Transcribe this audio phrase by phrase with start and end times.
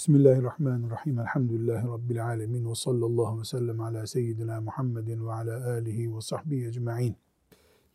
[0.00, 1.18] Bismillahirrahmanirrahim.
[1.18, 2.70] Elhamdülillahi Rabbil alemin.
[2.70, 7.16] Ve sallallahu ve sellem ala seyyidina Muhammedin ve ala alihi ve sahbihi ecma'in.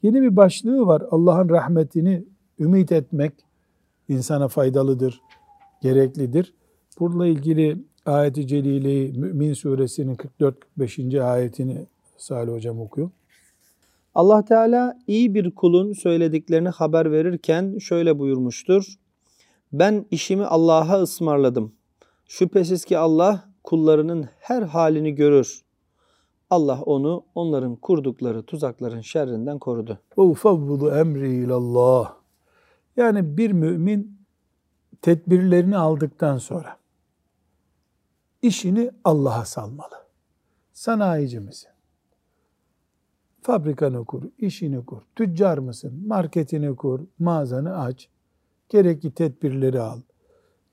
[0.03, 1.03] Yeni bir başlığı var.
[1.11, 2.25] Allah'ın rahmetini
[2.59, 3.33] ümit etmek
[4.09, 5.21] insana faydalıdır,
[5.81, 6.53] gereklidir.
[6.99, 11.23] Bununla ilgili ayeti celileyi Mü'min suresinin 44-45.
[11.23, 11.85] ayetini
[12.17, 13.09] Salih hocam okuyor.
[14.15, 18.95] Allah Teala iyi bir kulun söylediklerini haber verirken şöyle buyurmuştur.
[19.73, 21.73] Ben işimi Allah'a ısmarladım.
[22.25, 25.61] Şüphesiz ki Allah kullarının her halini görür.
[26.49, 29.99] Allah onu onların kurdukları tuzakların şerrinden korudu.
[30.17, 32.15] Ve ufavvudu emri ilallah.
[32.97, 34.17] Yani bir mümin
[35.01, 36.77] tedbirlerini aldıktan sonra
[38.41, 39.95] işini Allah'a salmalı.
[40.73, 41.69] Sanayici misin?
[43.41, 45.01] Fabrikanı kur, işini kur.
[45.15, 46.07] Tüccar mısın?
[46.07, 48.09] Marketini kur, mağazanı aç.
[48.69, 50.01] Gerekli tedbirleri al.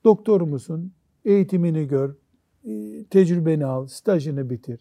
[0.05, 0.92] Doktor musun?
[1.25, 2.15] Eğitimini gör,
[2.65, 4.81] e, tecrübeni al, stajını bitir.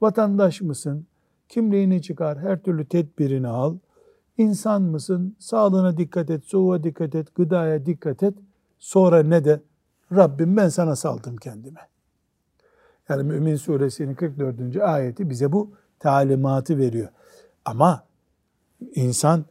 [0.00, 1.06] Vatandaş mısın?
[1.48, 3.76] Kimliğini çıkar, her türlü tedbirini al.
[4.38, 5.36] İnsan mısın?
[5.38, 8.34] Sağlığına dikkat et, soğuğa dikkat et, gıdaya dikkat et.
[8.78, 9.60] Sonra ne de?
[10.12, 11.80] Rabbim ben sana saldım kendime.
[13.08, 14.76] Yani Mümin Suresinin 44.
[14.76, 17.08] ayeti bize bu talimatı veriyor.
[17.64, 18.04] Ama
[18.94, 19.44] insan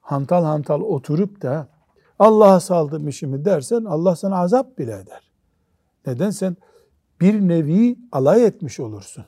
[0.00, 1.68] hantal hantal oturup da
[2.18, 5.23] Allah'a saldım işimi dersen Allah sana azap bile eder.
[6.06, 6.30] Neden?
[6.30, 6.56] Sen
[7.20, 9.24] bir nevi alay etmiş olursun.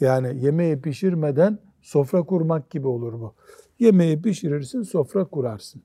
[0.00, 3.34] Yani yemeği pişirmeden sofra kurmak gibi olur bu.
[3.78, 5.82] Yemeği pişirirsin, sofra kurarsın.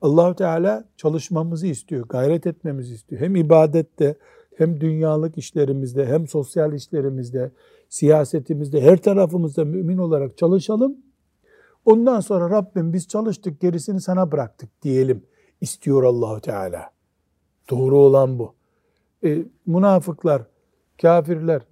[0.00, 3.20] allah Teala çalışmamızı istiyor, gayret etmemizi istiyor.
[3.20, 4.16] Hem ibadette,
[4.56, 7.50] hem dünyalık işlerimizde, hem sosyal işlerimizde,
[7.88, 10.96] siyasetimizde, her tarafımızda mümin olarak çalışalım.
[11.84, 15.22] Ondan sonra Rabbim biz çalıştık, gerisini sana bıraktık diyelim
[15.60, 16.90] istiyor Allahu Teala.
[17.70, 18.54] Doğru olan bu.
[19.24, 20.42] E, münafıklar,
[21.02, 21.62] kafirler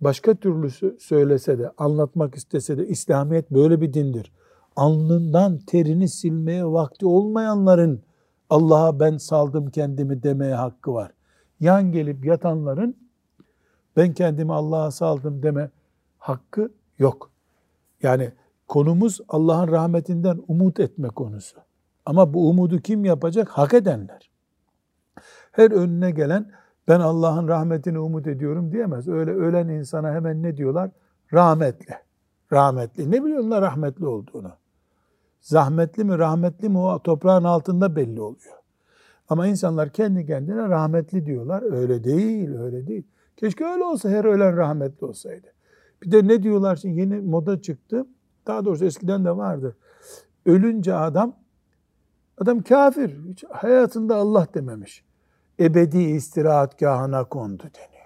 [0.00, 0.70] başka türlü
[1.00, 4.32] söylese de, anlatmak istese de İslamiyet böyle bir dindir.
[4.76, 8.02] Alnından terini silmeye vakti olmayanların
[8.50, 11.12] Allah'a ben saldım kendimi demeye hakkı var.
[11.60, 12.96] Yan gelip yatanların
[13.96, 15.70] ben kendimi Allah'a saldım deme
[16.18, 17.30] hakkı yok.
[18.02, 18.32] Yani
[18.68, 21.56] konumuz Allah'ın rahmetinden umut etme konusu.
[22.06, 23.48] Ama bu umudu kim yapacak?
[23.48, 24.30] Hak edenler.
[25.52, 26.50] Her önüne gelen
[26.88, 29.08] ben Allah'ın rahmetini umut ediyorum diyemez.
[29.08, 30.90] Öyle ölen insana hemen ne diyorlar?
[31.32, 31.94] Rahmetli.
[32.52, 33.10] Rahmetli.
[33.10, 34.52] Ne biliyorlar rahmetli olduğunu?
[35.40, 38.54] Zahmetli mi, rahmetli mi o toprağın altında belli oluyor.
[39.28, 41.72] Ama insanlar kendi kendine rahmetli diyorlar.
[41.72, 43.06] Öyle değil, öyle değil.
[43.36, 45.46] Keşke öyle olsa, her ölen rahmetli olsaydı.
[46.02, 48.06] Bir de ne diyorlar şimdi yeni moda çıktı.
[48.46, 49.76] Daha doğrusu eskiden de vardı.
[50.46, 51.36] Ölünce adam,
[52.38, 53.16] adam kafir.
[53.28, 55.07] Hiç hayatında Allah dememiş
[55.60, 57.98] ebedi istirahatgahına kondu deniyor.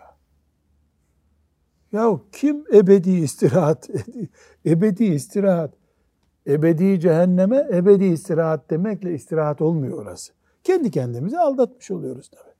[1.92, 3.90] Ya kim ebedi istirahat,
[4.66, 5.70] ebedi istirahat,
[6.46, 10.32] ebedi cehenneme ebedi istirahat demekle istirahat olmuyor orası.
[10.64, 12.52] Kendi kendimizi aldatmış oluyoruz tabii.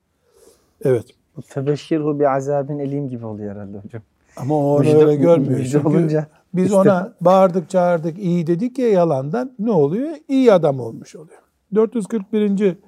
[0.85, 1.07] Evet.
[1.47, 4.03] Febeşşirhu bir azabin elim gibi oluyor herhalde hocam.
[4.37, 5.59] Ama o onu öyle görmüyor.
[5.59, 6.77] Müjde olunca biz işte.
[6.77, 10.11] ona bağırdık çağırdık iyi dedik ya yalandan ne oluyor?
[10.29, 11.43] İyi adam olmuş oluyor.
[11.75, 12.83] 441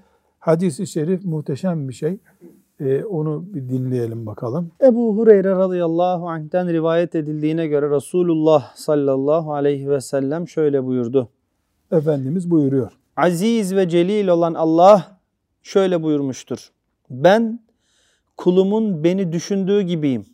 [0.44, 2.19] hadisi şerif muhteşem bir şey.
[2.81, 4.71] Ee, onu bir dinleyelim bakalım.
[4.82, 11.28] Ebu Hureyre radıyallahu anh'ten rivayet edildiğine göre Resulullah sallallahu aleyhi ve sellem şöyle buyurdu.
[11.93, 12.93] Efendimiz buyuruyor.
[13.16, 15.19] Aziz ve celil olan Allah
[15.62, 16.71] şöyle buyurmuştur.
[17.10, 17.60] Ben
[18.37, 20.27] kulumun beni düşündüğü gibiyim.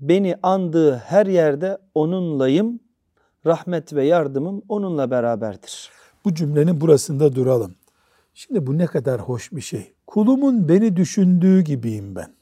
[0.00, 2.80] Beni andığı her yerde onunlayım.
[3.46, 5.90] Rahmet ve yardımım onunla beraberdir.
[6.24, 7.74] Bu cümlenin burasında duralım.
[8.38, 9.94] Şimdi bu ne kadar hoş bir şey.
[10.06, 12.34] Kulumun beni düşündüğü gibiyim ben.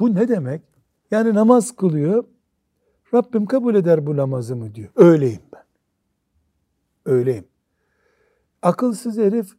[0.00, 0.62] Bu ne demek?
[1.10, 2.24] Yani namaz kılıyor.
[3.14, 4.88] Rabbim kabul eder bu namazımı diyor.
[4.96, 5.64] Öyleyim ben.
[7.04, 7.44] Öyleyim.
[8.62, 9.52] Akılsız herif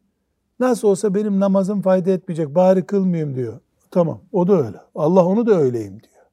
[0.60, 3.60] nasıl olsa benim namazım fayda etmeyecek bari kılmayayım diyor.
[3.90, 4.78] Tamam o da öyle.
[4.94, 6.24] Allah onu da öyleyim diyor.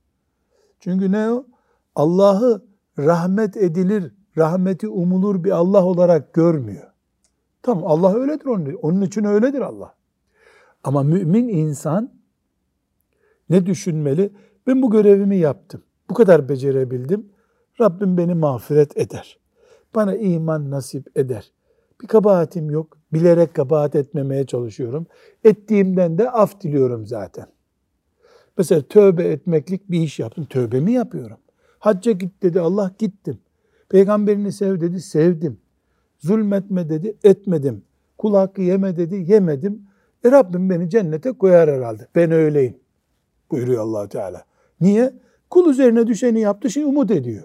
[0.80, 1.46] Çünkü ne o?
[1.96, 2.66] Allah'ı
[2.98, 6.92] rahmet edilir rahmeti umulur bir Allah olarak görmüyor.
[7.62, 9.96] Tamam Allah öyledir onun, onun için öyledir Allah.
[10.84, 12.12] Ama mümin insan
[13.50, 14.34] ne düşünmeli?
[14.68, 15.84] Ben bu görevimi yaptım.
[16.10, 17.30] Bu kadar becerebildim.
[17.82, 19.40] Rabbim beni mağfiret eder.
[19.96, 21.52] Bana iman nasip eder.
[22.02, 22.98] Bir kabahatim yok.
[23.14, 25.08] Bilerek kabahat etmemeye çalışıyorum.
[25.44, 27.46] Ettiğimden de af diliyorum zaten.
[28.58, 30.46] Mesela tövbe etmeklik bir iş yaptım.
[30.46, 31.38] Tövbemi yapıyorum.
[31.80, 33.40] Hacca git dedi Allah gittim.
[33.90, 35.58] Peygamberini sev dedi, sevdim.
[36.18, 37.84] Zulmetme dedi, etmedim.
[38.18, 39.82] Kul hakkı yeme dedi, yemedim.
[40.26, 42.08] E Rabbim beni cennete koyar herhalde.
[42.16, 42.78] Ben öyleyim
[43.52, 44.46] buyuruyor allah Teala.
[44.82, 45.14] Niye?
[45.50, 47.44] Kul üzerine düşeni yaptı, şimdi umut ediyor.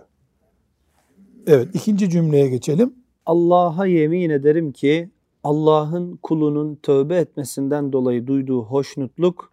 [1.46, 2.94] Evet, ikinci cümleye geçelim.
[3.26, 5.10] Allah'a yemin ederim ki
[5.44, 9.52] Allah'ın kulunun tövbe etmesinden dolayı duyduğu hoşnutluk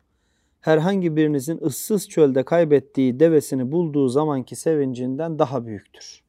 [0.62, 6.25] herhangi birinizin ıssız çölde kaybettiği devesini bulduğu zamanki sevincinden daha büyüktür.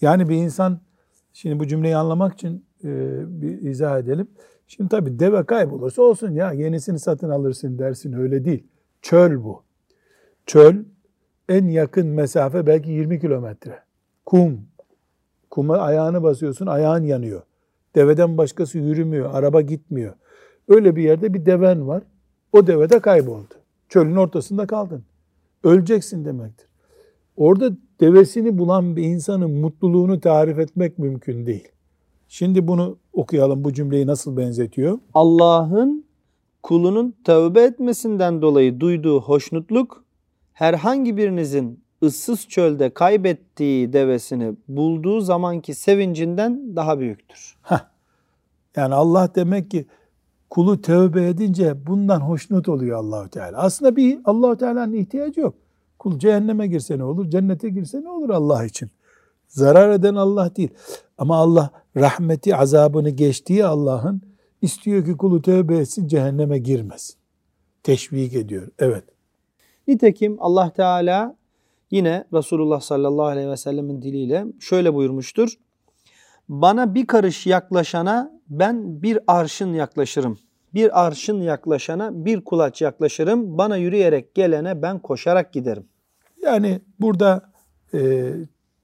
[0.00, 0.80] Yani bir insan,
[1.32, 2.90] şimdi bu cümleyi anlamak için e,
[3.42, 4.28] bir izah edelim.
[4.66, 8.66] Şimdi tabii deve kaybolursa olsun ya yenisini satın alırsın dersin öyle değil.
[9.02, 9.62] Çöl bu.
[10.46, 10.76] Çöl
[11.48, 13.82] en yakın mesafe belki 20 kilometre.
[14.26, 14.60] Kum.
[15.50, 17.42] Kuma ayağını basıyorsun ayağın yanıyor.
[17.94, 20.14] Deveden başkası yürümüyor, araba gitmiyor.
[20.68, 22.02] Öyle bir yerde bir deven var.
[22.52, 23.54] O deve de kayboldu.
[23.88, 25.04] Çölün ortasında kaldın.
[25.64, 26.68] Öleceksin demektir.
[27.36, 27.70] Orada
[28.00, 31.68] devesini bulan bir insanın mutluluğunu tarif etmek mümkün değil.
[32.28, 33.64] Şimdi bunu okuyalım.
[33.64, 34.98] Bu cümleyi nasıl benzetiyor?
[35.14, 36.04] Allah'ın
[36.62, 40.04] kulunun tövbe etmesinden dolayı duyduğu hoşnutluk
[40.52, 47.56] herhangi birinizin ıssız çölde kaybettiği devesini bulduğu zamanki sevincinden daha büyüktür.
[47.62, 47.80] Heh.
[48.76, 49.86] Yani Allah demek ki
[50.50, 53.58] kulu tövbe edince bundan hoşnut oluyor Allahu Teala.
[53.58, 55.54] Aslında bir Allahu Teala'nın ihtiyacı yok.
[55.98, 58.90] Kul cehenneme girse ne olur, cennete girse ne olur Allah için.
[59.48, 60.70] Zarar eden Allah değil.
[61.18, 64.22] Ama Allah rahmeti, azabını geçtiği Allah'ın
[64.62, 67.16] istiyor ki kulu tövbe etsin, cehenneme girmesin.
[67.82, 68.68] Teşvik ediyor.
[68.78, 69.04] Evet.
[69.88, 71.36] Nitekim Allah Teala
[71.90, 75.58] yine Resulullah sallallahu aleyhi ve sellemin diliyle şöyle buyurmuştur.
[76.48, 80.38] Bana bir karış yaklaşana ben bir arşın yaklaşırım.
[80.76, 83.58] Bir arşın yaklaşana bir kulaç yaklaşırım.
[83.58, 85.84] Bana yürüyerek gelene ben koşarak giderim.
[86.42, 87.42] Yani burada
[87.94, 88.32] e,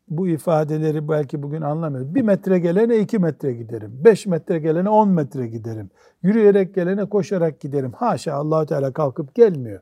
[0.08, 2.14] bu ifadeleri belki bugün anlamıyoruz.
[2.14, 4.00] Bir metre gelene iki metre giderim.
[4.04, 5.90] Beş metre gelene on metre giderim.
[6.22, 7.92] Yürüyerek gelene koşarak giderim.
[7.92, 9.80] Haşa allah Teala kalkıp gelmiyor.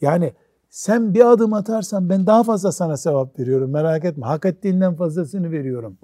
[0.00, 0.32] Yani
[0.70, 3.70] sen bir adım atarsan ben daha fazla sana sevap veriyorum.
[3.70, 4.26] Merak etme.
[4.26, 5.98] Hak ettiğinden fazlasını veriyorum.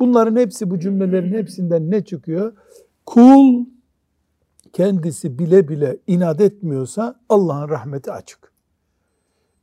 [0.00, 2.52] Bunların hepsi bu cümlelerin hepsinden ne çıkıyor?
[3.06, 3.64] Kul
[4.72, 8.52] kendisi bile bile inat etmiyorsa Allah'ın rahmeti açık.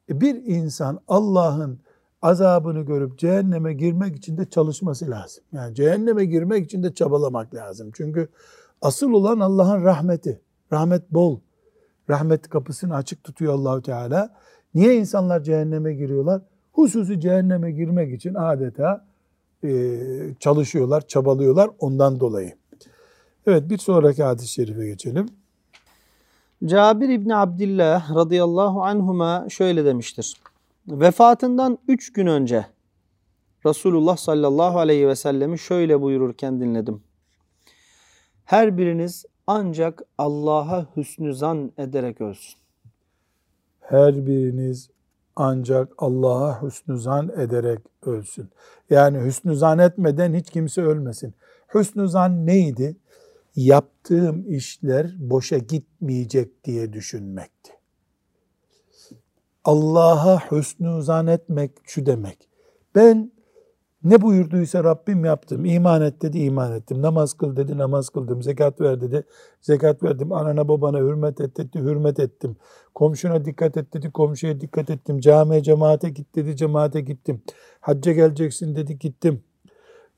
[0.10, 1.80] E bir insan Allah'ın
[2.22, 5.44] azabını görüp cehenneme girmek için de çalışması lazım.
[5.52, 7.92] Yani cehenneme girmek için de çabalamak lazım.
[7.94, 8.28] Çünkü
[8.82, 10.42] asıl olan Allah'ın rahmeti.
[10.74, 11.40] Rahmet bol.
[12.10, 14.36] Rahmet kapısını açık tutuyor Allahü Teala.
[14.74, 16.42] Niye insanlar cehenneme giriyorlar?
[16.72, 19.06] Hususi cehenneme girmek için adeta
[19.64, 20.00] e,
[20.40, 22.59] çalışıyorlar, çabalıyorlar ondan dolayı.
[23.48, 25.30] Evet bir sonraki hadis-i şerife geçelim.
[26.66, 30.34] Cabir İbni Abdillah radıyallahu anhuma şöyle demiştir.
[30.88, 32.66] Vefatından üç gün önce
[33.66, 37.04] Resulullah sallallahu aleyhi ve sellemi şöyle buyururken dinledim.
[38.46, 42.60] Her biriniz ancak Allah'a hüsnü zan ederek ölsün.
[43.80, 44.90] Her biriniz
[45.36, 48.50] ancak Allah'a hüsnü zan ederek ölsün.
[48.90, 51.34] Yani hüsnü zan etmeden hiç kimse ölmesin.
[51.74, 52.98] Hüsnü zan neydi?
[53.60, 57.72] Yaptığım işler boşa gitmeyecek diye düşünmekti.
[59.64, 62.50] Allah'a hüsnü zan etmek şu demek.
[62.96, 63.32] Ben
[64.04, 65.66] ne buyurduysa Rabbim yaptım.
[65.66, 67.02] İman et dedi, iman ettim.
[67.02, 68.44] Namaz kıl dedi, namaz kıldım.
[68.44, 69.24] Zekat ver dedi,
[69.62, 70.32] zekat verdim.
[70.32, 72.58] Anana babana hürmet et dedi, hürmet ettim.
[72.96, 75.20] Komşuna dikkat et dedi, komşuya dikkat ettim.
[75.20, 77.42] Camiye, cemaate git dedi, cemaate gittim.
[77.80, 79.44] Hacca geleceksin dedi, gittim.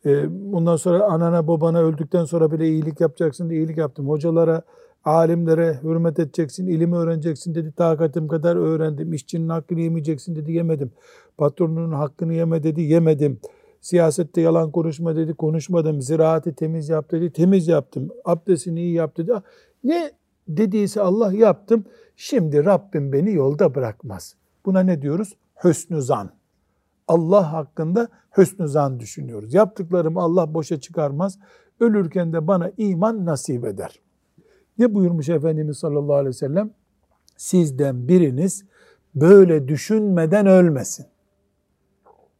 [0.05, 4.09] Ee, bundan sonra anana babana öldükten sonra bile iyilik yapacaksın diye iyilik yaptım.
[4.09, 4.61] Hocalara,
[5.05, 7.71] alimlere hürmet edeceksin, ilimi öğreneceksin dedi.
[7.71, 9.13] Takatim kadar öğrendim.
[9.13, 10.91] İşçinin hakkını yemeyeceksin dedi, yemedim.
[11.37, 13.39] Patronunun hakkını yeme dedi, yemedim.
[13.81, 16.01] Siyasette yalan konuşma dedi, konuşmadım.
[16.01, 18.09] Ziraati temiz yap dedi, temiz yaptım.
[18.25, 19.31] Abdestini iyi yap dedi.
[19.83, 20.11] Ne
[20.47, 21.85] dediyse Allah yaptım.
[22.15, 24.35] Şimdi Rabbim beni yolda bırakmaz.
[24.65, 25.33] Buna ne diyoruz?
[25.63, 26.40] Hüsnü zan.
[27.11, 29.53] Allah hakkında hüsnü zan düşünüyoruz.
[29.53, 31.39] Yaptıklarımı Allah boşa çıkarmaz.
[31.79, 33.99] Ölürken de bana iman nasip eder.
[34.77, 36.71] Ne buyurmuş Efendimiz sallallahu aleyhi ve sellem?
[37.37, 38.65] Sizden biriniz
[39.15, 41.05] böyle düşünmeden ölmesin.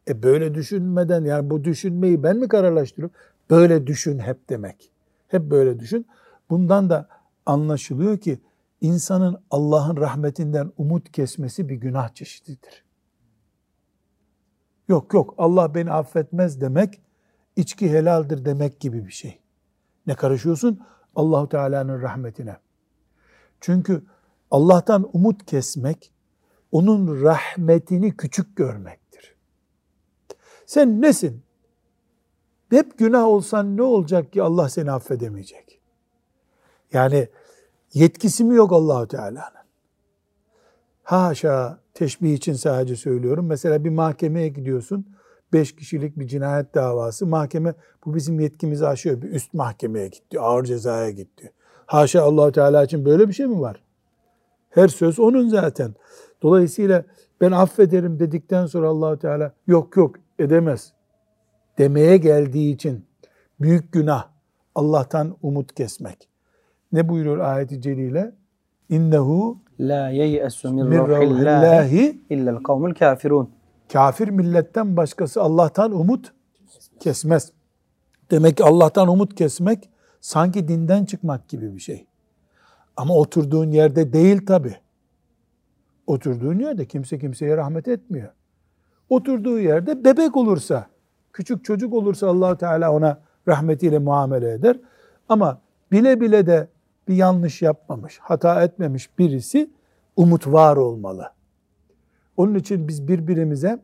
[0.07, 3.15] E böyle düşünmeden yani bu düşünmeyi ben mi kararlaştırıyorum?
[3.49, 4.91] Böyle düşün hep demek.
[5.27, 6.05] Hep böyle düşün.
[6.49, 7.07] Bundan da
[7.45, 8.39] anlaşılıyor ki
[8.81, 12.83] insanın Allah'ın rahmetinden umut kesmesi bir günah çeşididir.
[14.91, 17.01] Yok yok Allah beni affetmez demek
[17.55, 19.39] içki helaldir demek gibi bir şey.
[20.07, 20.79] Ne karışıyorsun?
[21.15, 22.57] Allahu Teala'nın rahmetine.
[23.61, 24.03] Çünkü
[24.51, 26.13] Allah'tan umut kesmek
[26.71, 29.35] onun rahmetini küçük görmektir.
[30.65, 31.43] Sen nesin?
[32.69, 35.81] Hep günah olsan ne olacak ki Allah seni affedemeyecek?
[36.93, 37.27] Yani
[37.93, 39.61] Yetkisi mi yok Allahu Teala'nın?
[41.03, 43.45] Haşa teşbih için sadece söylüyorum.
[43.45, 45.05] Mesela bir mahkemeye gidiyorsun.
[45.53, 47.25] Beş kişilik bir cinayet davası.
[47.25, 47.73] Mahkeme
[48.05, 49.21] bu bizim yetkimizi aşıyor.
[49.21, 50.39] Bir üst mahkemeye gitti.
[50.39, 51.51] Ağır cezaya gitti.
[51.85, 53.83] Haşa allah Teala için böyle bir şey mi var?
[54.69, 55.95] Her söz onun zaten.
[56.41, 57.03] Dolayısıyla
[57.41, 60.93] ben affederim dedikten sonra allah Teala yok yok edemez
[61.77, 63.05] demeye geldiği için
[63.61, 64.27] büyük günah
[64.75, 66.29] Allah'tan umut kesmek.
[66.91, 68.35] Ne buyuruyor ayeti celile?
[68.91, 73.49] İnnehu la yeyesu min ruhillahi illa'l kavmul kafirun.
[73.93, 76.33] Kafir milletten başkası Allah'tan umut
[76.99, 77.51] kesmez.
[78.31, 79.89] Demek ki Allah'tan umut kesmek
[80.21, 82.05] sanki dinden çıkmak gibi bir şey.
[82.97, 84.75] Ama oturduğun yerde değil tabi.
[86.07, 88.29] Oturduğun yerde kimse kimseye rahmet etmiyor.
[89.09, 90.87] Oturduğu yerde bebek olursa,
[91.33, 94.79] küçük çocuk olursa allah Teala ona rahmetiyle muamele eder.
[95.29, 96.67] Ama bile bile de
[97.07, 99.69] bir yanlış yapmamış, hata etmemiş birisi
[100.15, 101.31] umut var olmalı.
[102.37, 103.79] Onun için biz birbirimize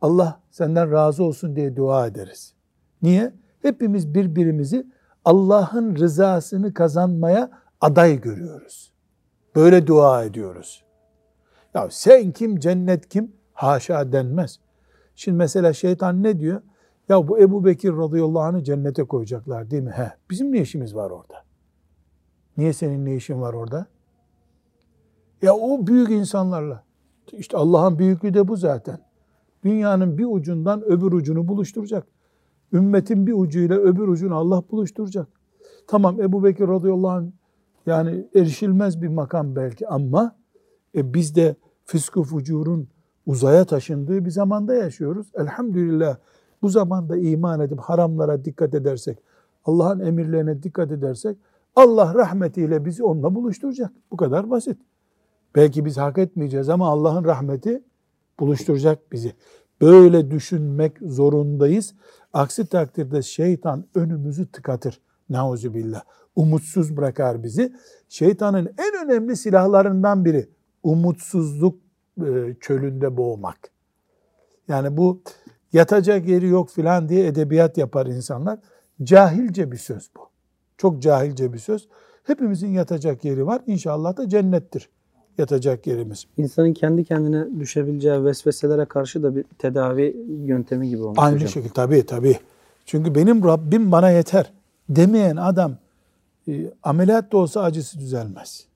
[0.00, 2.54] Allah senden razı olsun diye dua ederiz.
[3.02, 3.32] Niye?
[3.62, 4.86] Hepimiz birbirimizi
[5.24, 8.92] Allah'ın rızasını kazanmaya aday görüyoruz.
[9.56, 10.84] Böyle dua ediyoruz.
[11.74, 13.32] Ya sen kim, cennet kim?
[13.52, 14.58] Haşa denmez.
[15.14, 16.62] Şimdi mesela şeytan ne diyor?
[17.08, 19.90] Ya bu Ebu Bekir radıyallahu anh'ı cennete koyacaklar değil mi?
[19.90, 21.44] He, bizim ne işimiz var orada?
[22.56, 23.86] Niye senin ne işin var orada?
[25.42, 26.82] Ya o büyük insanlarla.
[27.32, 28.98] İşte Allah'ın büyüklüğü de bu zaten.
[29.64, 32.06] Dünyanın bir ucundan öbür ucunu buluşturacak.
[32.72, 35.28] Ümmetin bir ucuyla öbür ucunu Allah buluşturacak.
[35.86, 37.26] Tamam Ebu Bekir radıyallahu anh
[37.86, 40.36] yani erişilmez bir makam belki ama
[40.94, 42.88] e, biz de fıskı fucurun
[43.26, 45.26] uzaya taşındığı bir zamanda yaşıyoruz.
[45.34, 46.16] Elhamdülillah
[46.62, 49.18] bu zamanda iman edip haramlara dikkat edersek,
[49.64, 51.38] Allah'ın emirlerine dikkat edersek
[51.76, 53.92] Allah rahmetiyle bizi onunla buluşturacak.
[54.10, 54.78] Bu kadar basit.
[55.54, 57.82] Belki biz hak etmeyeceğiz ama Allah'ın rahmeti
[58.40, 59.32] buluşturacak bizi.
[59.80, 61.94] Böyle düşünmek zorundayız.
[62.32, 65.00] Aksi takdirde şeytan önümüzü tıkatır.
[65.28, 66.02] Nauzu billah.
[66.36, 67.72] Umutsuz bırakar bizi.
[68.08, 70.48] Şeytanın en önemli silahlarından biri
[70.82, 71.80] umutsuzluk
[72.20, 73.58] e, çölünde boğmak.
[74.68, 75.22] Yani bu
[75.72, 78.58] yatacak yeri yok filan diye edebiyat yapar insanlar.
[79.02, 80.35] Cahilce bir söz bu.
[80.78, 81.88] Çok cahilce bir söz.
[82.24, 83.62] Hepimizin yatacak yeri var.
[83.66, 84.88] İnşallah da cennettir
[85.38, 86.26] yatacak yerimiz.
[86.36, 91.48] İnsanın kendi kendine düşebileceği vesveselere karşı da bir tedavi yöntemi gibi olmuş Aynı hocam.
[91.48, 92.38] şekilde tabii tabii.
[92.86, 94.52] Çünkü benim Rabbim bana yeter
[94.88, 95.76] demeyen adam
[96.48, 98.66] e, ameliyat da olsa acısı düzelmez.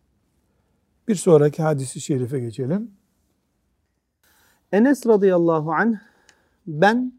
[1.09, 2.91] Bir sonraki hadisi şerife geçelim.
[4.73, 5.97] Enes radıyallahu anh
[6.67, 7.13] ben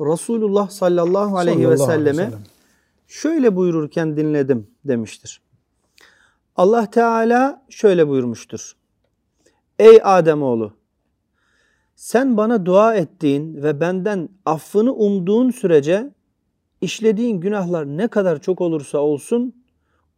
[0.00, 2.42] Resulullah sallallahu aleyhi Sallallahu ve selleme sellem.
[3.08, 5.42] Şöyle buyururken dinledim demiştir.
[6.56, 8.76] Allah Teala şöyle buyurmuştur.
[9.78, 10.72] Ey Ademoğlu
[11.96, 16.10] sen bana dua ettiğin ve benden affını umduğun sürece
[16.80, 19.54] işlediğin günahlar ne kadar çok olursa olsun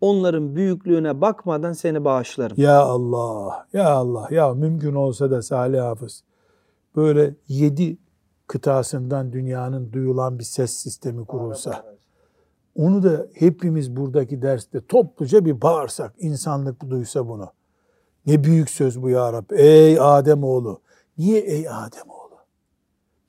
[0.00, 2.56] onların büyüklüğüne bakmadan seni bağışlarım.
[2.60, 6.24] Ya Allah, ya Allah, ya mümkün olsa da Salih Hafız
[6.96, 7.98] böyle yedi
[8.46, 11.84] kıtasından dünyanın duyulan bir ses sistemi kurulsa.
[12.80, 17.52] Onu da hepimiz buradaki derste topluca bir bağırsak, insanlık duysa bunu.
[18.26, 19.54] Ne büyük söz bu ya Rabbi.
[19.54, 20.80] Ey Adem oğlu.
[21.18, 22.36] Niye ey Adem oğlu?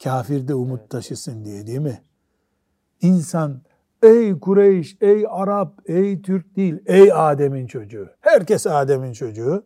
[0.03, 2.01] Kafir de umut taşısın diye değil mi?
[3.01, 3.61] İnsan
[4.03, 8.09] ey Kureyş, ey Arap, ey Türk değil, ey Adem'in çocuğu.
[8.21, 9.63] Herkes Adem'in çocuğu.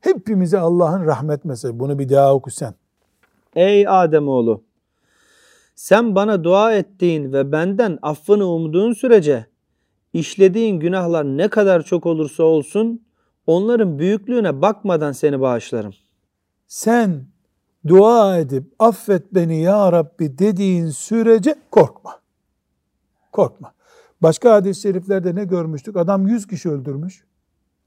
[0.00, 1.78] Hepimize Allah'ın rahmet mesajı.
[1.78, 2.74] Bunu bir daha oku sen.
[3.56, 4.62] Ey Ademoğlu
[5.74, 9.46] sen bana dua ettiğin ve benden affını umduğun sürece
[10.12, 13.02] işlediğin günahlar ne kadar çok olursa olsun
[13.46, 15.94] onların büyüklüğüne bakmadan seni bağışlarım.
[16.66, 17.26] Sen
[17.86, 22.20] dua edip affet beni ya Rabbi dediğin sürece korkma.
[23.32, 23.72] Korkma.
[24.22, 25.96] Başka hadis-i şeriflerde ne görmüştük?
[25.96, 27.24] Adam yüz kişi öldürmüş.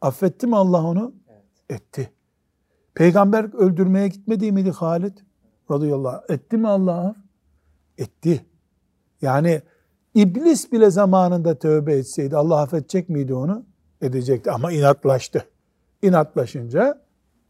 [0.01, 1.13] Affetti mi Allah onu?
[1.69, 2.11] Etti.
[2.93, 5.17] Peygamber öldürmeye gitmedi miydi Halid?
[5.71, 6.35] Radıyallahu anh.
[6.35, 7.15] Etti mi Allah?
[7.97, 8.45] Etti.
[9.21, 9.61] Yani
[10.13, 13.65] iblis bile zamanında tövbe etseydi Allah affedecek miydi onu?
[14.01, 15.45] Edecekti ama inatlaştı.
[16.01, 17.01] İnatlaşınca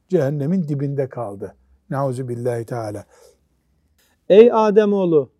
[0.09, 1.55] cehennemin dibinde kaldı.
[1.89, 3.05] Nauzu billahi teala.
[4.29, 5.31] Ey Ademoğlu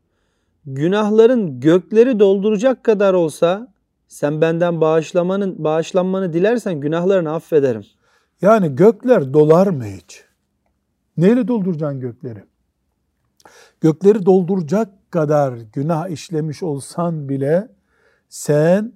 [0.65, 3.73] günahların gökleri dolduracak kadar olsa
[4.07, 7.85] sen benden bağışlamanın bağışlanmanı dilersen günahlarını affederim.
[8.41, 10.25] Yani gökler dolar mı hiç?
[11.17, 12.43] Neyle dolduracaksın gökleri?
[13.81, 17.67] Gökleri dolduracak kadar günah işlemiş olsan bile
[18.29, 18.93] sen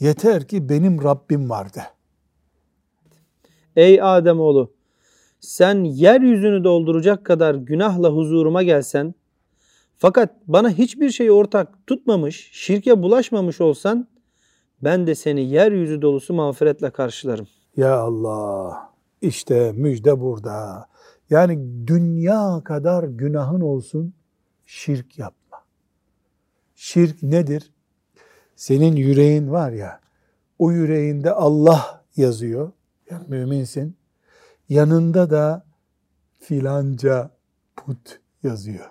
[0.00, 1.82] yeter ki benim Rabbim var de.
[3.76, 4.72] Ey Ademoğlu
[5.40, 9.14] sen yeryüzünü dolduracak kadar günahla huzuruma gelsen
[9.96, 14.08] fakat bana hiçbir şey ortak tutmamış, şirke bulaşmamış olsan
[14.82, 17.48] ben de seni yeryüzü dolusu mağfiretle karşılarım.
[17.76, 18.90] Ya Allah
[19.20, 20.86] işte müjde burada.
[21.30, 24.14] Yani dünya kadar günahın olsun
[24.66, 25.39] şirk yapma.
[26.82, 27.72] Şirk nedir?
[28.56, 30.00] Senin yüreğin var ya
[30.58, 32.72] o yüreğinde Allah yazıyor.
[33.10, 33.96] Yani müminsin.
[34.68, 35.66] Yanında da
[36.38, 37.30] filanca
[37.76, 38.90] put yazıyor.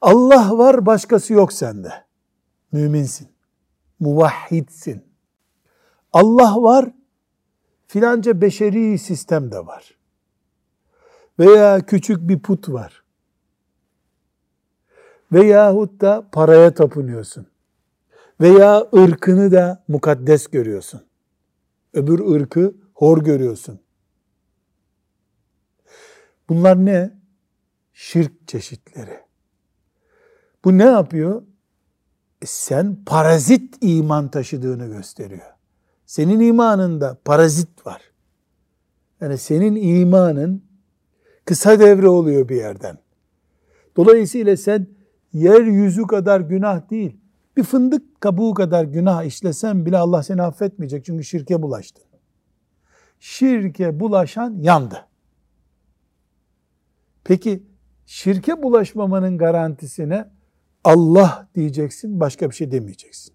[0.00, 1.92] Allah var başkası yok sende.
[2.72, 3.28] Müminsin.
[4.00, 5.04] Muvahhidsin.
[6.12, 6.92] Allah var
[7.86, 9.98] filanca beşeri sistem de var.
[11.38, 12.99] Veya küçük bir put var.
[15.32, 17.46] Veyahut da paraya tapınıyorsun.
[18.40, 21.02] Veya ırkını da mukaddes görüyorsun.
[21.94, 23.80] Öbür ırkı hor görüyorsun.
[26.48, 27.20] Bunlar ne?
[27.92, 29.20] Şirk çeşitleri.
[30.64, 31.42] Bu ne yapıyor?
[32.42, 35.54] E sen parazit iman taşıdığını gösteriyor.
[36.06, 38.02] Senin imanında parazit var.
[39.20, 40.64] Yani senin imanın
[41.44, 42.98] kısa devre oluyor bir yerden.
[43.96, 44.86] Dolayısıyla sen
[45.32, 47.16] yeryüzü kadar günah değil,
[47.56, 52.04] bir fındık kabuğu kadar günah işlesen bile Allah seni affetmeyecek çünkü şirke bulaştın.
[53.20, 55.06] Şirke bulaşan yandı.
[57.24, 57.62] Peki
[58.06, 60.30] şirke bulaşmamanın garantisine
[60.84, 63.34] Allah diyeceksin, başka bir şey demeyeceksin.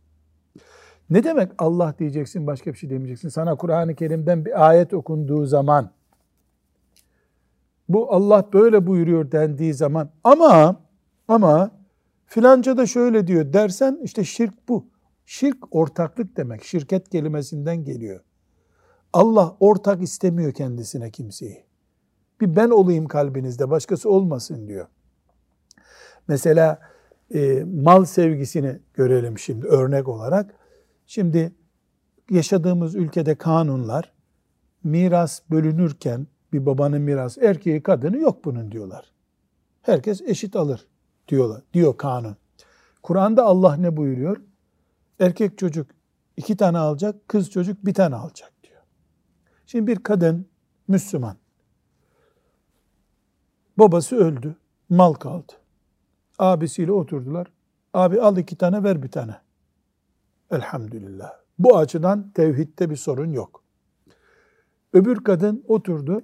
[1.10, 3.30] Ne demek Allah diyeceksin, başka bir şey demeyeceksin?
[3.30, 5.92] Sana Kur'an-ı Kerim'den bir ayet okunduğu zaman,
[7.90, 10.82] bu Allah böyle buyuruyor dendiği zaman ama
[11.28, 11.72] ama
[12.26, 14.90] filanca da şöyle diyor dersen işte şirk bu.
[15.26, 16.64] Şirk ortaklık demek.
[16.64, 18.20] Şirket kelimesinden geliyor.
[19.14, 21.66] Allah ortak istemiyor kendisine kimseyi.
[22.42, 24.88] Bir ben olayım kalbinizde başkası olmasın diyor.
[26.28, 26.80] Mesela
[27.34, 30.56] e, mal sevgisini görelim şimdi örnek olarak.
[31.06, 31.56] Şimdi
[32.30, 34.14] yaşadığımız ülkede kanunlar
[34.84, 39.14] miras bölünürken bir babanın mirası erkeği kadını yok bunun diyorlar.
[39.82, 40.88] Herkes eşit alır
[41.28, 41.62] diyorlar.
[41.74, 42.36] Diyor kanun.
[43.04, 44.42] Kur'an'da Allah ne buyuruyor?
[45.20, 45.88] Erkek çocuk
[46.38, 48.82] iki tane alacak, kız çocuk bir tane alacak diyor.
[49.66, 50.48] Şimdi bir kadın
[50.88, 51.38] Müslüman.
[53.78, 54.56] Babası öldü,
[54.90, 55.54] mal kaldı.
[56.40, 57.48] Abisiyle oturdular.
[57.94, 59.36] Abi al iki tane ver bir tane.
[60.52, 61.32] Elhamdülillah.
[61.60, 63.64] Bu açıdan tevhidde bir sorun yok.
[64.94, 66.22] Öbür kadın oturdu.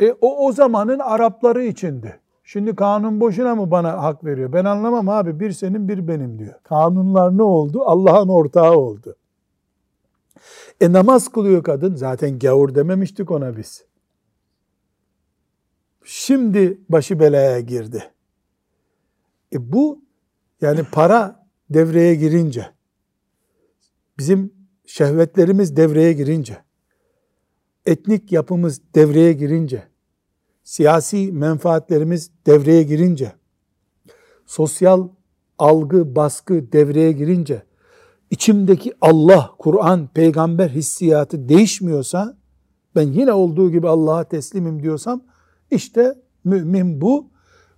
[0.00, 2.20] E o o zamanın Arapları içindi.
[2.50, 4.52] Şimdi kanun boşuna mı bana hak veriyor?
[4.52, 5.40] Ben anlamam abi.
[5.40, 6.54] Bir senin bir benim diyor.
[6.62, 7.82] Kanunlar ne oldu?
[7.84, 9.16] Allah'ın ortağı oldu.
[10.80, 11.94] E namaz kılıyor kadın.
[11.94, 13.84] Zaten gavur dememiştik ona biz.
[16.04, 18.10] Şimdi başı belaya girdi.
[19.52, 20.02] E bu
[20.60, 22.66] yani para devreye girince,
[24.18, 24.52] bizim
[24.86, 26.58] şehvetlerimiz devreye girince,
[27.86, 29.88] etnik yapımız devreye girince,
[30.68, 33.32] siyasi menfaatlerimiz devreye girince,
[34.46, 35.08] sosyal
[35.58, 37.62] algı, baskı devreye girince,
[38.30, 42.36] içimdeki Allah, Kur'an, peygamber hissiyatı değişmiyorsa,
[42.96, 45.22] ben yine olduğu gibi Allah'a teslimim diyorsam,
[45.70, 47.30] işte mümin bu.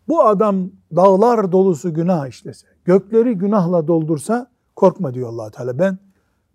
[0.09, 5.79] Bu adam dağlar dolusu günah işlese, gökleri günahla doldursa korkma diyor allah Teala.
[5.79, 5.99] Ben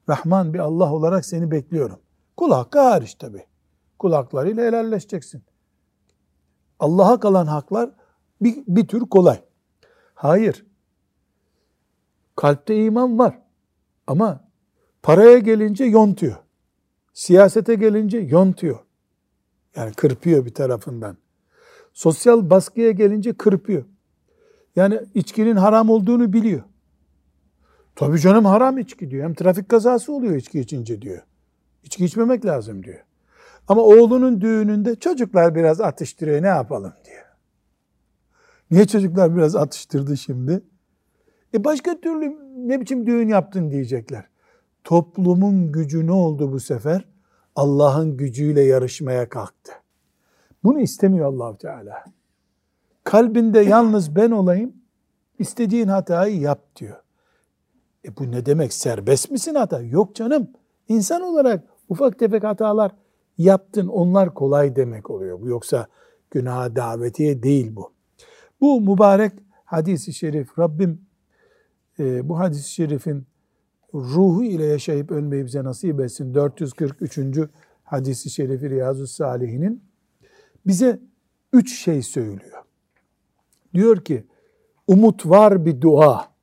[0.10, 2.00] Rahman bir Allah olarak seni bekliyorum.
[2.38, 3.46] Kul hakkı hariç tabi.
[4.00, 5.44] Kul haklarıyla helalleşeceksin.
[6.80, 7.90] Allah'a kalan haklar
[8.42, 9.42] bir, bir tür kolay.
[10.14, 10.66] Hayır.
[12.36, 13.40] Kalpte iman var.
[14.08, 14.44] Ama
[15.04, 16.36] paraya gelince yontuyor.
[17.14, 18.80] Siyasete gelince yontuyor.
[19.76, 21.18] Yani kırpıyor bir tarafından.
[21.94, 23.86] Sosyal baskıya gelince kırpıyor.
[24.76, 26.64] Yani içkinin haram olduğunu biliyor.
[27.96, 29.24] Tabii canım haram içki diyor.
[29.24, 31.22] Hem trafik kazası oluyor içki içince diyor.
[31.84, 33.00] İçki içmemek lazım diyor.
[33.68, 37.26] Ama oğlunun düğününde çocuklar biraz atıştırıyor ne yapalım diyor.
[38.72, 40.64] Niye çocuklar biraz atıştırdı şimdi?
[41.54, 44.26] E başka türlü ne biçim düğün yaptın diyecekler.
[44.84, 47.06] Toplumun gücü ne oldu bu sefer?
[47.56, 49.72] Allah'ın gücüyle yarışmaya kalktı.
[50.64, 52.04] Bunu istemiyor allah Teala.
[53.04, 54.74] Kalbinde yalnız ben olayım,
[55.40, 56.98] istediğin hatayı yap diyor.
[58.06, 58.74] E bu ne demek?
[58.74, 59.82] Serbest misin hata?
[59.82, 60.48] Yok canım.
[60.88, 62.92] İnsan olarak ufak tefek hatalar
[63.38, 63.88] yaptın.
[63.88, 65.42] Onlar kolay demek oluyor.
[65.42, 65.88] Bu yoksa
[66.32, 67.92] günaha davetiye değil bu.
[68.62, 69.32] Bu mübarek
[69.66, 71.02] hadisi şerif Rabbim
[72.00, 73.26] e, bu hadis-i şerifin
[73.94, 76.34] ruhu ile yaşayıp ölmeyi bize nasip etsin.
[76.34, 77.20] 443.
[77.84, 79.84] hadisi şerifi Riyazu Salihinin
[80.68, 81.00] bize
[81.54, 82.64] üç şey söylüyor.
[83.74, 84.26] Diyor ki
[84.88, 86.36] umut var bir dua.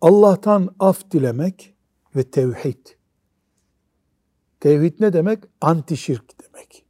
[0.00, 1.74] Allah'tan af dilemek
[2.16, 2.86] ve tevhid.
[4.66, 5.44] Tevhid ne demek?
[5.60, 6.84] Anti şirk demek.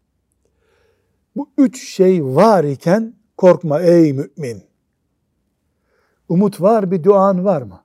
[1.36, 4.64] Bu üç şey var iken korkma ey mümin.
[6.28, 7.84] Umut var bir duan var mı?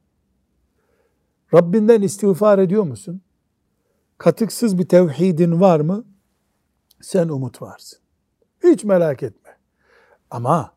[1.54, 3.22] Rabbinden istiğfar ediyor musun?
[4.18, 6.06] Katıksız bir tevhidin var mı?
[7.02, 8.00] Sen umut varsın.
[8.64, 9.58] Hiç merak etme.
[10.30, 10.76] Ama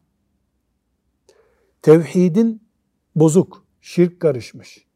[1.83, 2.69] tevhidin
[3.17, 4.87] bozuk, şirk karışmış.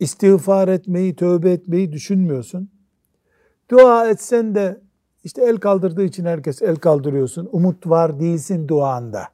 [0.00, 2.73] İstiğfar etmeyi, tövbe etmeyi düşünmüyorsun.
[3.70, 4.80] Dua etsen de
[5.24, 7.48] işte el kaldırdığı için herkes el kaldırıyorsun.
[7.52, 9.28] Umut var değilsin duanda.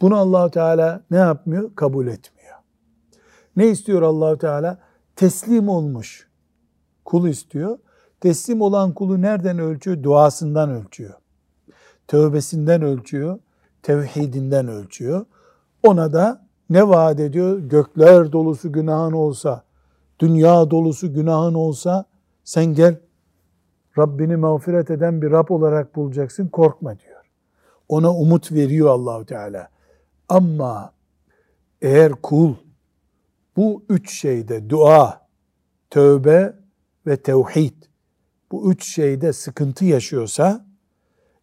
[0.00, 1.74] Bunu Allahu Teala ne yapmıyor?
[1.74, 2.56] Kabul etmiyor.
[3.56, 4.78] Ne istiyor Allahu Teala?
[5.16, 6.28] Teslim olmuş
[7.04, 7.78] kul istiyor.
[8.20, 10.02] Teslim olan kulu nereden ölçüyor?
[10.02, 11.14] Duasından ölçüyor.
[12.08, 13.38] Tövbesinden ölçüyor.
[13.82, 15.26] Tevhidinden ölçüyor.
[15.82, 17.58] Ona da ne vaat ediyor?
[17.58, 19.64] Gökler dolusu günahın olsa,
[20.18, 22.04] dünya dolusu günahın olsa
[22.44, 23.00] sen gel
[23.98, 26.48] Rabbini mağfiret eden bir Rab olarak bulacaksın.
[26.48, 27.20] Korkma diyor.
[27.88, 29.68] Ona umut veriyor Allahu Teala.
[30.28, 30.92] Ama
[31.82, 32.54] eğer kul
[33.56, 35.26] bu üç şeyde dua,
[35.90, 36.54] tövbe
[37.06, 37.74] ve tevhid
[38.52, 40.66] bu üç şeyde sıkıntı yaşıyorsa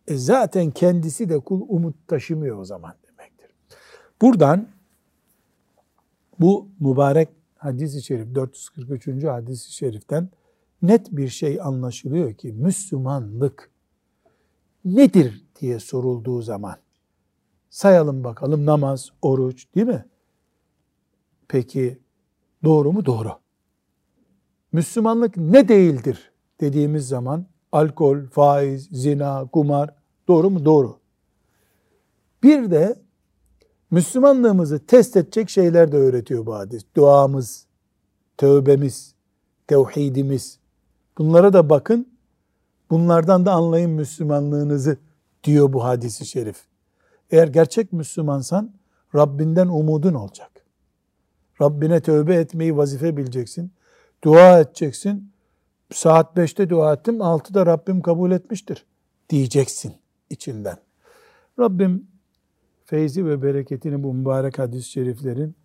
[0.08, 3.56] e zaten kendisi de kul umut taşımıyor o zaman demektir.
[4.22, 4.68] Buradan
[6.40, 9.24] bu mübarek hadis-i şerif 443.
[9.24, 10.30] hadis-i şeriften
[10.82, 13.72] net bir şey anlaşılıyor ki Müslümanlık
[14.86, 16.78] nedir diye sorulduğu zaman
[17.70, 20.06] sayalım bakalım namaz, oruç değil mi?
[21.48, 22.00] Peki
[22.63, 23.06] doğru mu?
[23.06, 23.32] Doğru.
[24.72, 29.96] Müslümanlık ne değildir dediğimiz zaman alkol, faiz, zina, kumar
[30.28, 30.66] doğru mu?
[30.66, 31.00] Doğru.
[32.44, 32.96] Bir de
[33.92, 36.84] Müslümanlığımızı test edecek şeyler de öğretiyor bu hadis.
[36.96, 37.66] Duamız,
[38.38, 39.16] tövbemiz,
[39.68, 40.60] tevhidimiz.
[41.18, 42.08] Bunlara da bakın.
[42.90, 44.98] Bunlardan da anlayın Müslümanlığınızı
[45.44, 46.58] diyor bu hadisi şerif.
[47.32, 48.72] Eğer gerçek Müslümansan
[49.16, 50.52] Rabbinden umudun olacak.
[51.62, 53.72] Rabbine tövbe etmeyi vazife bileceksin.
[54.24, 55.32] Dua edeceksin.
[55.94, 58.86] Saat 5'te dua ettim, 6'da Rabbim kabul etmiştir
[59.30, 59.94] diyeceksin
[60.30, 60.78] içinden.
[61.60, 62.08] Rabbim
[62.86, 65.56] feyzi ve bereketini bu mübarek hadis-i şeriflerin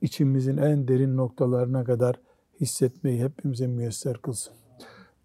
[0.00, 2.20] içimizin en derin noktalarına kadar
[2.60, 4.54] hissetmeyi hepimize müyesser kılsın.